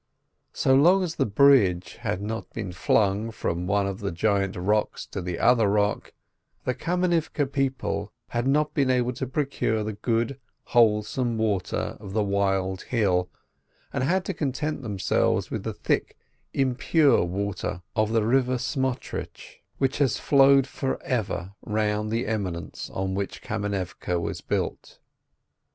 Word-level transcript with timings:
So 0.53 0.73
long 0.73 1.03
as 1.03 1.17
the 1.17 1.27
bridge 1.27 1.97
had 1.97 2.23
not 2.23 2.49
been 2.53 2.71
flung 2.71 3.29
from 3.29 3.67
one 3.67 3.85
of 3.85 3.99
the 3.99 4.11
giant 4.11 4.55
rocks 4.55 5.05
to 5.05 5.21
the 5.21 5.37
other 5.37 5.67
rock, 5.67 6.11
the 6.65 6.73
Kamenivke 6.73 7.45
people 7.51 8.11
had 8.29 8.47
not 8.47 8.73
been 8.73 8.89
able 8.89 9.13
to 9.13 9.27
procure 9.27 9.83
the 9.83 9.93
good, 9.93 10.39
wholesome 10.63 11.37
water 11.37 11.97
of 11.99 12.13
the 12.13 12.23
wild 12.23 12.81
hill, 12.81 13.29
and 13.93 14.03
had 14.03 14.25
to 14.25 14.33
content 14.33 14.81
themselves 14.81 15.51
with 15.51 15.61
the 15.61 15.71
thick, 15.75 16.17
impure 16.51 17.23
water 17.23 17.83
of 17.95 18.11
the 18.11 18.25
river 18.25 18.57
Smotritch, 18.57 19.61
which 19.77 19.99
has 19.99 20.17
flowed 20.17 20.65
forever 20.65 21.53
round' 21.63 22.09
the 22.09 22.25
eminence 22.25 22.89
on 22.89 23.13
which 23.13 23.43
Kamenivke 23.43 24.19
is 24.31 24.41
built. 24.41 24.97